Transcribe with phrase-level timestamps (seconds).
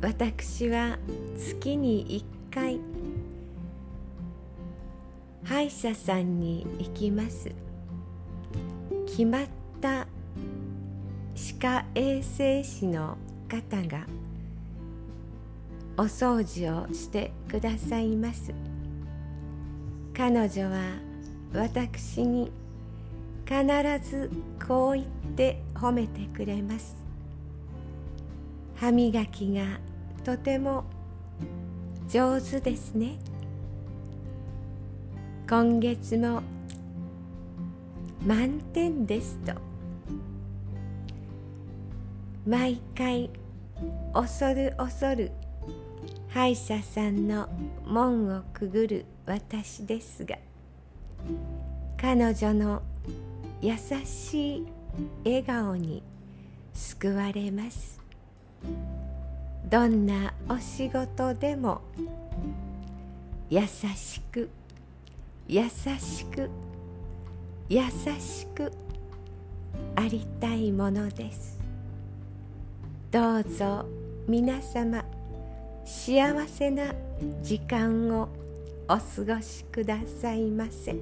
[0.00, 0.96] 私は
[1.36, 2.80] 月に1回
[5.42, 7.50] 歯医者さんに行きます。
[9.06, 9.46] 決まっ
[9.80, 10.06] た
[11.34, 14.06] 歯科衛生士の方が
[15.96, 18.54] お掃除をしてくださいます。
[20.16, 20.78] 彼女は
[21.52, 22.52] 私に
[23.44, 23.64] 必
[24.08, 24.30] ず
[24.64, 26.94] こう言って褒めてくれます。
[28.76, 29.80] 歯磨きが
[30.28, 30.84] とても
[32.06, 33.18] 上手ですね。
[35.48, 36.42] 今月も
[38.26, 39.54] 満点ですと。
[42.46, 43.30] 毎回
[44.12, 45.32] 恐る恐る
[46.28, 47.48] 歯医者さんの
[47.86, 50.36] 門をくぐる私ですが
[51.98, 52.82] 彼女の
[53.62, 54.66] 優しい
[55.24, 56.02] 笑顔に
[56.74, 57.98] 救われます。
[59.64, 61.80] どんなお仕事でも
[63.50, 64.48] 優しく
[65.46, 66.50] 優しく
[67.68, 67.82] 優
[68.18, 68.72] しく
[69.96, 71.58] ありたいものです
[73.10, 73.86] どうぞ
[74.26, 75.04] 皆様
[75.84, 76.94] 幸せな
[77.42, 78.28] 時間を
[78.88, 80.94] お過ごしくださいませ。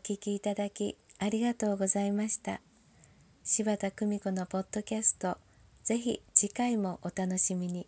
[0.00, 2.60] 聞きいただきありがとうございました
[3.44, 5.38] 柴田久美子のポッドキャスト
[5.84, 7.86] ぜひ次回もお楽しみに。